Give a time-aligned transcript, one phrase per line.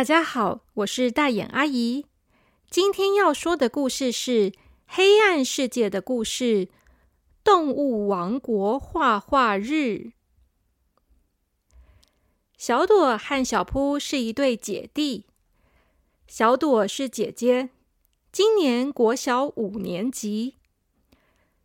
[0.00, 2.06] 大家好，我是大眼阿姨。
[2.70, 4.50] 今天要说的故事是
[4.86, 6.64] 《黑暗世界的故事》——
[7.44, 10.12] 动物王国画画日。
[12.56, 15.26] 小朵和小扑是一对姐弟。
[16.26, 17.68] 小朵是姐姐，
[18.32, 20.54] 今年国小五年级；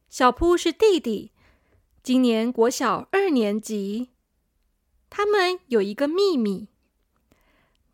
[0.10, 1.32] 小扑是弟弟，
[2.04, 4.10] 今年国小二年级。
[5.10, 6.68] 他们有一个秘密。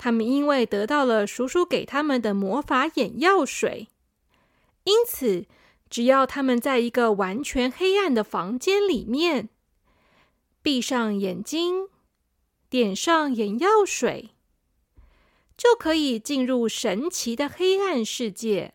[0.04, 3.88] 他们因为得到了叔叔给他们的魔法眼药水，
[4.84, 5.46] 因此
[5.92, 9.50] 只要他们在一个完全黑暗的房间里面，
[10.64, 11.88] 闭上眼睛，
[12.68, 14.32] 点上眼药水，
[15.56, 18.74] 就可以进入神奇的黑暗世界。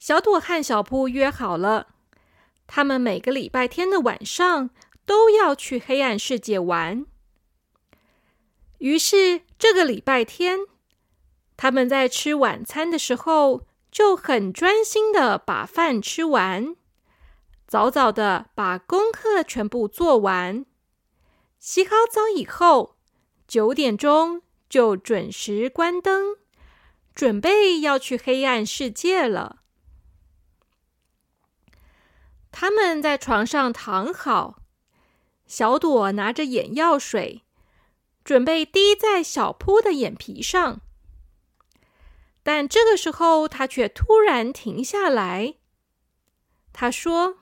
[0.00, 1.94] 小朵和小扑约好了，
[2.66, 4.70] 他们每个礼拜天的晚上
[5.06, 7.06] 都要去黑暗世界玩。
[8.82, 10.58] 于是这个礼拜天，
[11.56, 16.74] 他们在吃晚餐的时候就很专心的把饭吃完，
[17.68, 20.66] 早早的把功课全部做完。
[21.60, 22.96] 洗好澡以后，
[23.46, 26.38] 九点钟就准时关灯，
[27.14, 29.60] 准备要去黑暗世界了。
[32.50, 34.58] 他们在床上躺好，
[35.46, 37.44] 小朵拿着眼药水。
[38.24, 40.80] 准备滴在小扑的眼皮上，
[42.42, 45.56] 但这个时候他却突然停下来。
[46.72, 47.38] 他说：“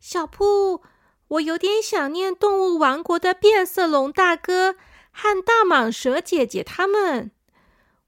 [0.00, 0.82] 小扑，
[1.28, 4.76] 我有点想念动物王国的变色龙大哥
[5.12, 7.30] 和大蟒蛇姐姐他们。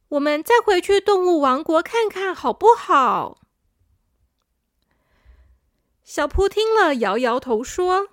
[0.09, 3.39] 我们再回去动物王国看看好不好？”
[6.05, 8.09] 小扑听了，摇摇头说。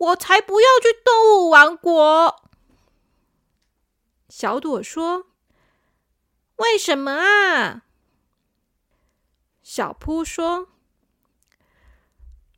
[0.00, 2.42] 我才不要去动物王国！
[4.30, 5.26] 小朵说
[6.56, 7.82] ：“为什么啊？”
[9.62, 10.68] 小扑说：“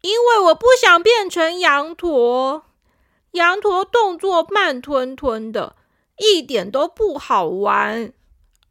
[0.03, 2.67] 因为我不想变成羊驼，
[3.33, 5.75] 羊驼动作慢吞吞的，
[6.19, 8.13] 一点都不好玩，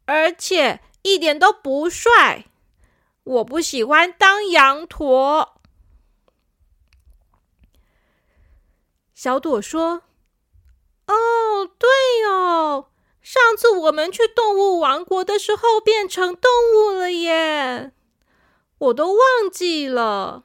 [0.06, 2.46] 而且一点都不帅。
[3.24, 5.56] 我不喜欢当羊驼。”
[9.14, 10.02] 小朵说
[11.06, 11.88] ：“哦，对
[12.28, 12.86] 哦，
[13.20, 17.92] 上次我们去动物王国的时候变成动物了耶，
[18.78, 20.44] 我都忘记了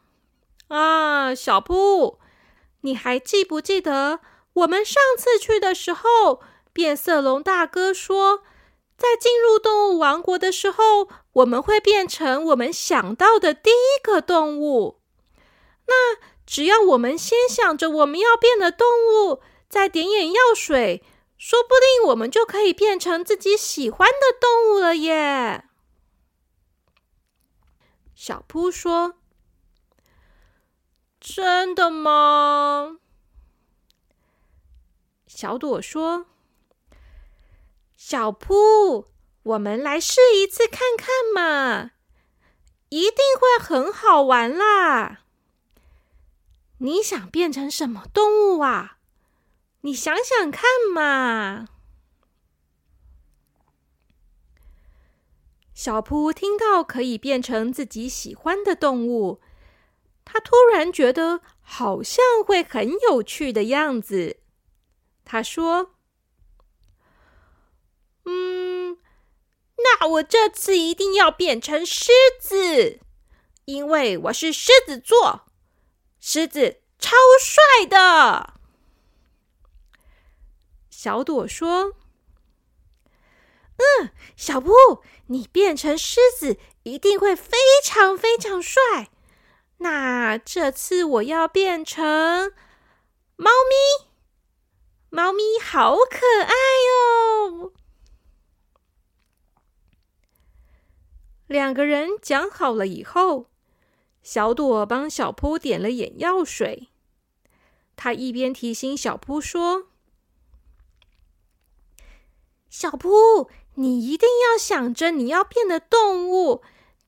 [0.68, 1.34] 啊。
[1.34, 2.20] 小布，
[2.82, 4.20] 你还记不记得
[4.54, 6.42] 我们上次去的时候，
[6.74, 8.44] 变色龙大哥说，
[8.98, 15.00] 在进入动物王国的时候，我们会变成我们想到的第一个动物？
[15.88, 21.04] 那？”只要我们先想着我们要变的动物，再点眼药水，
[21.38, 25.66] 说不定我们就可以变成自己喜欢的动物了耶！
[28.16, 29.16] 小扑说
[31.20, 33.00] ：“真的吗？”
[35.28, 36.28] 小朵说
[37.98, 39.08] ：“小扑，
[39.44, 41.92] 我们来试一次看看嘛，
[42.88, 45.24] 一定会很好玩啦！”
[46.80, 48.98] 你想变成什么动物啊？
[49.82, 51.68] 你想想看嘛！
[55.74, 59.40] 小扑听到可以变成自己喜欢的动物，
[60.26, 64.42] 他突然觉得好像会很有趣的样子。
[65.24, 65.92] 他说
[68.26, 68.98] ：“嗯，
[69.78, 73.00] 那我这次一定要变成狮子，
[73.66, 75.47] 因为我是狮子座。”
[76.30, 78.56] 狮子超帅的，
[80.90, 81.94] 小朵说
[83.80, 89.10] ：“嗯，小布，你变成狮子一定会非常非常帅。
[89.78, 92.52] 那这次我要变成
[93.38, 94.10] 猫咪，
[95.10, 96.54] 猫咪好可爱
[96.92, 97.72] 哦。”
[101.48, 103.46] 两个人讲好了以后。
[104.28, 106.90] 小朵帮小扑点了眼药水，
[107.96, 109.88] 他一边提醒小扑说
[112.70, 116.62] ：“小扑，你一定要想着你要变的动物，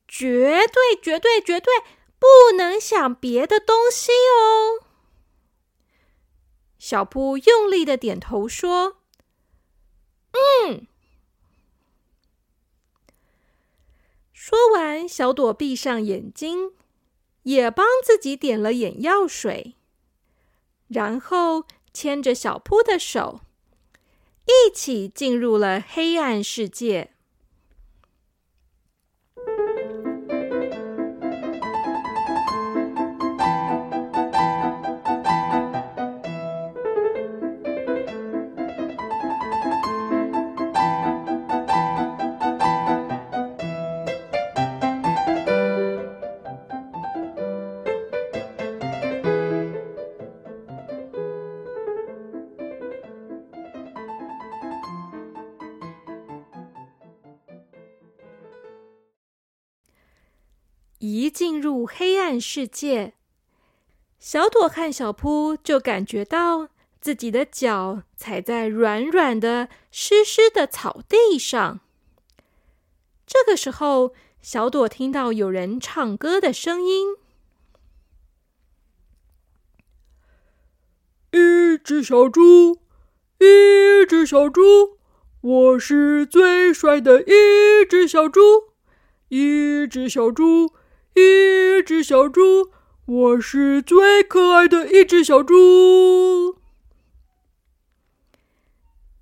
[0.08, 1.70] 绝对、绝对、绝对
[2.18, 4.86] 不能想别的东西哦。”
[6.80, 8.96] 小扑用力的点头说
[10.64, 10.86] ：“嗯。”
[14.32, 16.72] 说完，小朵闭上眼睛。
[17.44, 19.74] 也帮自己点了眼药水。
[20.88, 23.40] 然后牵着小铺的手，
[24.46, 27.12] 一起进入了黑暗世界。
[61.92, 63.14] 黑暗世界，
[64.18, 66.68] 小朵和小扑就感觉到
[67.00, 71.80] 自己的脚踩在软软的、湿湿的草地上。
[73.26, 77.16] 这个时候，小朵听到有人唱歌的声音
[81.32, 82.80] ：“一只小猪，
[83.38, 84.98] 一只小猪，
[85.40, 88.40] 我是最帅的一只小猪，
[89.28, 90.72] 一只小猪。”
[91.14, 92.70] 一只小猪，
[93.06, 96.58] 我是最可爱的一只小猪。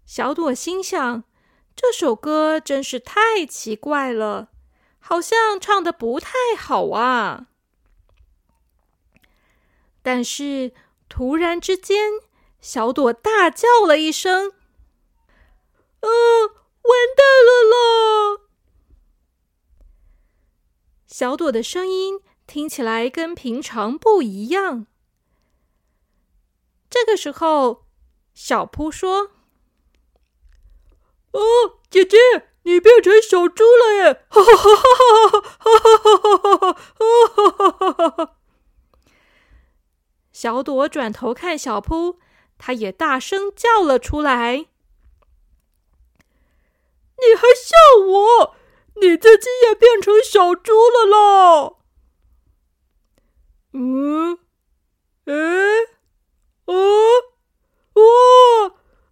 [0.05, 1.25] 小朵心想：
[1.75, 4.49] 这首歌真是太奇怪了，
[4.99, 7.47] 好像唱的不太好啊。
[10.03, 10.73] 但是
[11.09, 12.13] 突然之间，
[12.61, 14.53] 小朵大叫了一声
[16.01, 18.41] ：“啊，完蛋了啦！”
[21.09, 24.87] 小朵的声音听起来跟平常不一样。
[26.91, 27.87] 这个时候，
[28.35, 29.31] 小扑说
[31.33, 31.41] ：“哦，
[31.89, 32.19] 姐姐，
[32.65, 34.77] 你变成小猪了耶！”哈哈哈
[35.59, 36.75] 哈哈哈哈
[37.71, 38.37] 哈哈哈！
[40.31, 42.19] 小朵转头看小扑，
[42.59, 44.57] 他也大声叫了出来
[47.17, 47.75] ：“你还笑
[48.07, 48.55] 我？”
[49.01, 51.73] 你自己也变成小猪了啦？
[53.73, 54.39] 嗯？
[55.27, 55.35] 哎？
[56.67, 56.75] 啊？
[57.95, 58.03] 哇！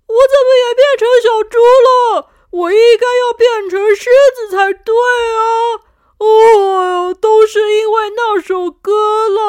[0.06, 2.30] 我怎么也变成小猪了？
[2.50, 4.94] 我应该要变成狮子才对
[5.34, 5.82] 啊！
[6.18, 9.40] 哦，都是因为那首歌了。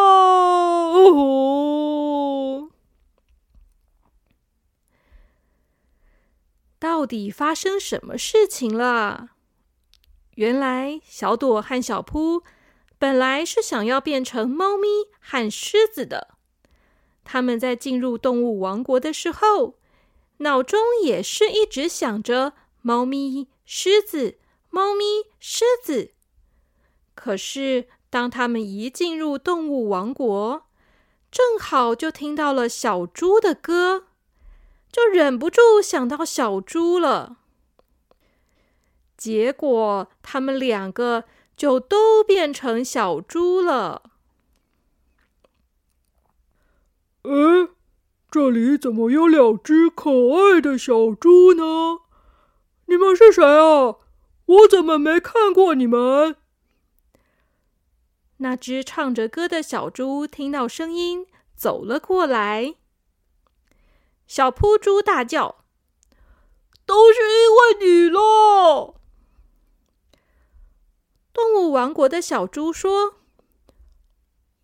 [1.14, 2.70] 哦，
[6.78, 9.30] 到底发生什么事情了？
[10.38, 12.44] 原来，小朵和小扑
[13.00, 14.88] 本来是想要变成猫咪
[15.20, 16.36] 和狮子的。
[17.24, 19.80] 他们在进入动物王国的时候，
[20.38, 22.54] 脑中也是一直想着
[22.84, 24.38] 猫咪、狮子、
[24.70, 25.04] 猫咪、
[25.40, 26.12] 狮子。
[27.16, 30.68] 可是，当他们一进入动物王国，
[31.32, 34.06] 正好就听到了小猪的歌，
[34.92, 37.38] 就忍不住想到小猪了。
[39.18, 41.24] 结果，他们两个
[41.56, 44.12] 就都变成小猪了。
[47.24, 47.32] 哎，
[48.30, 52.02] 这里怎么有两只可爱的小猪呢？
[52.86, 53.98] 你们是谁啊？
[54.46, 56.38] 我怎么没看过你们？
[58.38, 61.26] 那只唱着歌的小猪听到声音，
[61.56, 62.76] 走了过来。
[64.28, 65.66] 小扑猪大叫
[66.86, 68.94] ：“都是因为你了！”
[71.38, 73.14] 动物王国的小猪说：“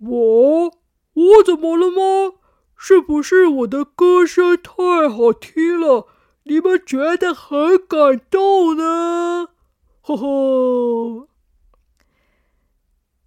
[0.01, 0.71] 我
[1.13, 2.39] 我怎么了吗？
[2.75, 6.07] 是不是我的歌声太好听了，
[6.45, 9.49] 你们觉得很感动呢？”
[10.01, 11.27] 呵呵。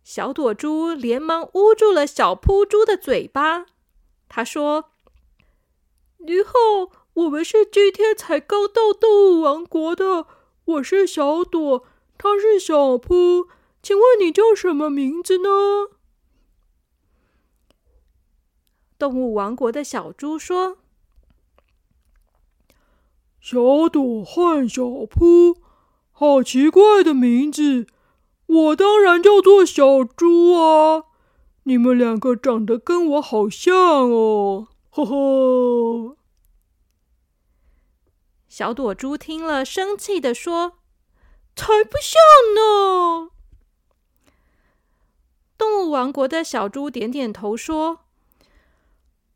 [0.02, 3.66] 小朵猪连忙捂住了小扑猪的嘴巴。
[4.28, 4.86] 他说
[6.26, 6.50] ：“你好，
[7.14, 10.26] 我们是今天才刚到动物王国的，
[10.64, 11.86] 我是小朵。”
[12.18, 13.48] 他是小扑，
[13.82, 15.48] 请问你叫什么名字呢？
[18.98, 20.78] 动物王国的小猪说
[23.38, 25.58] ：“小朵和小扑，
[26.10, 27.86] 好奇怪的名字。
[28.46, 31.04] 我当然叫做小猪啊！
[31.64, 36.16] 你们两个长得跟我好像哦，呵呵。”
[38.48, 40.78] 小朵猪听了，生气的说。
[41.56, 42.20] 才不像
[42.54, 43.30] 呢！
[45.56, 48.00] 动物王国的小猪点点头说：“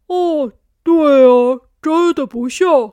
[0.07, 2.93] 哦，对啊，真的不像。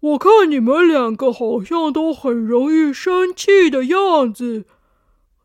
[0.00, 4.64] 我看你们两个好像都很容易生气的样子。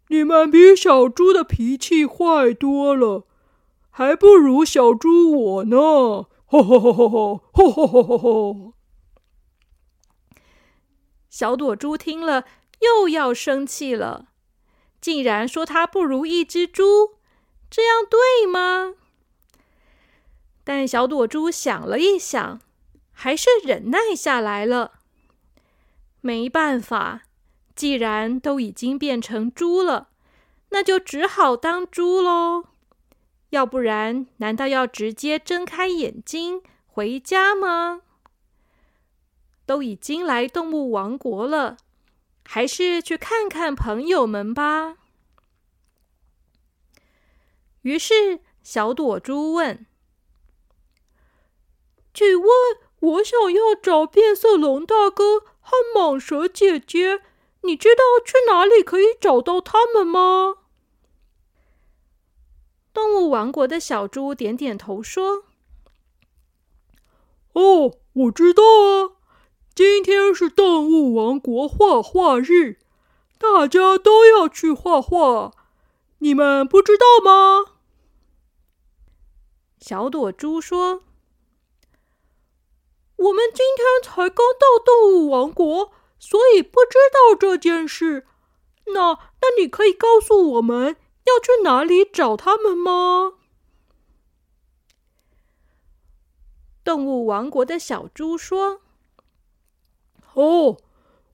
[0.07, 3.27] 你们比小猪的脾气坏多了，
[3.89, 5.77] 还不如小猪我呢。”
[6.49, 8.73] 吼吼吼吼吼吼吼吼吼吼！
[11.29, 12.45] 小朵猪听了
[12.79, 14.27] 又要生气了，
[15.01, 17.15] 竟然说它不如一只猪，
[17.69, 18.95] 这样对吗？
[20.63, 22.59] 但小朵猪想了一想，
[23.11, 24.99] 还是忍耐下来了。
[26.21, 27.23] 没办法，
[27.75, 30.09] 既然都已经变成猪了，
[30.69, 32.65] 那就只好当猪喽。
[33.51, 38.01] 要不然，难道要直接睁开眼睛回家吗？
[39.65, 41.77] 都已经来动物王国了，
[42.49, 44.95] 还是去看看朋友们吧。
[47.81, 49.85] 于是，小朵猪问
[52.13, 52.49] ：“请问，
[52.99, 57.21] 我想要找变色龙大哥和蟒蛇姐姐，
[57.63, 60.59] 你知道去哪里可以找到他们吗？”
[62.93, 65.43] 动物王国的小猪点点头说
[67.51, 69.16] ：“哦，我知道啊，
[69.77, 72.79] 今天是动物王国画画日，
[73.37, 75.53] 大家都要去画画，
[76.17, 77.73] 你们不知道吗？”
[79.77, 81.03] 小朵猪说
[83.17, 88.25] ：“我们今天才刚到动物王国，所以不知道这件事。
[88.95, 90.95] 那，那你可以告诉我们。”
[91.27, 93.33] 要去哪里找他们吗？
[96.85, 98.79] 动物王国的小猪说
[100.37, 100.77] ：“哦，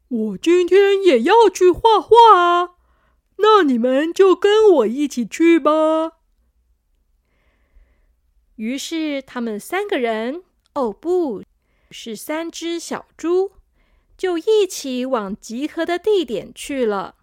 [0.08, 2.76] 我今天也要去画画啊，
[3.36, 6.14] 那你们就跟我一起去吧。”
[8.56, 10.44] 于是他们三个人，
[10.76, 11.44] 哦，不
[11.92, 13.52] 是三只小猪，
[14.18, 17.16] 就一起往集合的地点去了。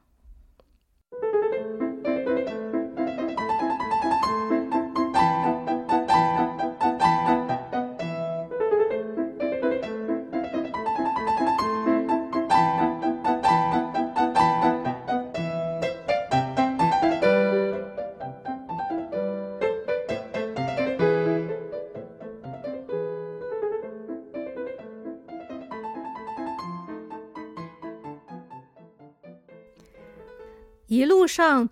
[31.31, 31.69] 上，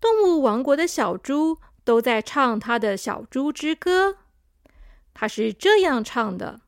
[0.00, 4.16] 动物王国的小猪都在唱他的小猪之歌。
[5.14, 6.60] 他是这样唱的：“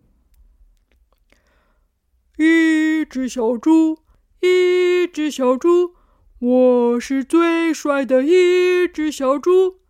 [2.39, 3.99] 一只小猪，
[4.41, 5.95] 一只小猪，
[6.39, 9.81] 我是最帅的一只小猪。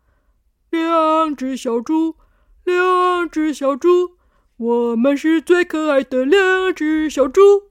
[0.70, 2.16] 两只小猪，
[2.64, 4.16] 两只小猪，
[4.56, 7.70] 我们是最可爱的两只小猪。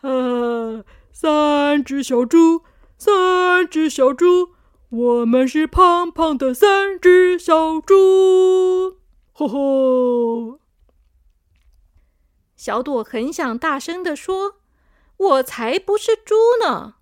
[0.00, 2.62] 啊，三只小猪。”
[3.04, 4.50] 三只小猪，
[4.88, 8.98] 我们是胖胖的三只小猪。
[9.32, 10.60] 吼吼！
[12.54, 14.60] 小朵很想大声的说
[15.18, 16.94] ：“我才不是猪呢！”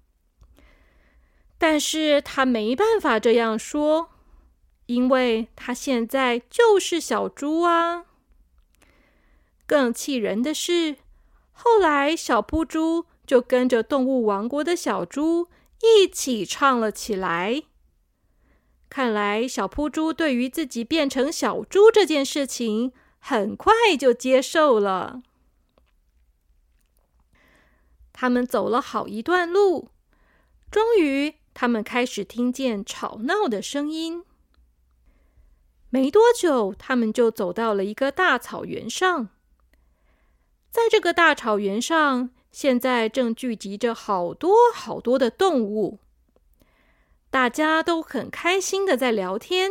[1.61, 4.09] 但是他没办法这样说，
[4.87, 8.07] 因为他现在就是小猪啊。
[9.67, 10.97] 更气人的是，
[11.53, 15.49] 后来小扑猪就跟着动物王国的小猪。
[15.83, 17.63] 一起唱了起来。
[18.89, 25.23] 看来小扑猪对于自己变成小猪这件事情，很快就接受了。
[28.13, 29.91] 他们走了好一段路，
[30.71, 34.25] 终于，他们开始听见吵闹的声音。
[35.89, 39.29] 没多久，他们就走到了一个大草原上。
[40.71, 42.31] 在这个大草原上。
[42.51, 46.01] 现在正聚集着好多好多的动物，
[47.31, 49.71] 大家都很开心的在聊天，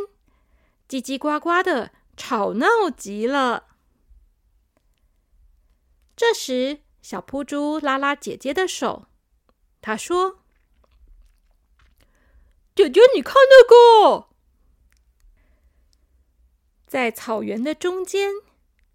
[0.87, 3.67] 叽叽呱呱的吵闹极了。
[6.15, 9.07] 这时，小扑猪拉拉姐姐的手，
[9.81, 10.39] 他说
[12.73, 14.29] ：“姐姐，你看那个，
[16.87, 18.31] 在草原的中间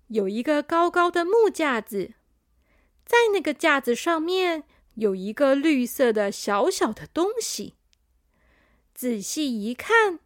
[0.09, 2.15] 有一个高高的木架子。”
[3.05, 7.75] 在那个架子上面有一个绿色的小小的东西。
[8.95, 10.21] 仔细一看，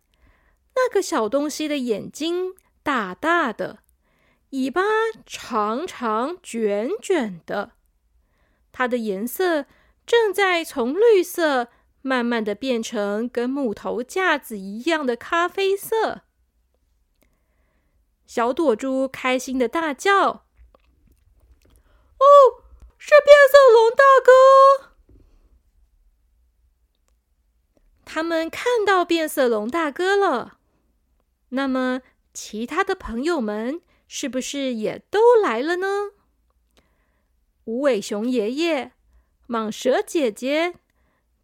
[0.75, 3.79] 那个小东西的眼睛大大的，
[4.51, 4.83] 尾巴
[5.27, 7.73] 长长卷卷的，
[8.71, 9.67] 它的颜色
[10.07, 11.69] 正在从绿色
[12.03, 16.23] 慢慢的变成跟木头架子一样的咖啡色。
[18.27, 20.45] 小朵珠开心的大叫
[22.21, 22.25] ：“哦！”
[22.99, 24.33] 是变色龙大哥！
[28.05, 30.59] 他们看到变色龙大哥了。
[31.50, 32.02] 那么，
[32.35, 36.11] 其他的朋友们是不是也都来了呢？
[37.64, 38.93] 无尾熊爷爷、
[39.49, 40.75] 蟒蛇姐姐、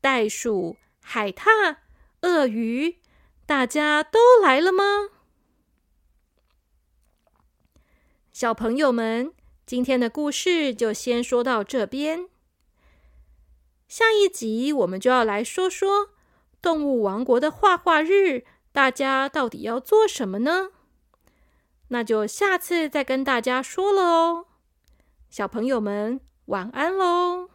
[0.00, 1.76] 袋鼠、海獭、
[2.22, 2.98] 鳄鱼，
[3.46, 5.10] 大家都来了吗？
[8.32, 9.32] 小朋友们，
[9.66, 12.28] 今天的故事就先说到这边。
[13.88, 16.10] 下一集我们就要来说说
[16.60, 20.70] 动物王国的画画日，大家到底要做什么呢？
[21.88, 24.46] 那就下次再跟大家说了哦。
[25.30, 27.48] 小朋友们，晚安喽！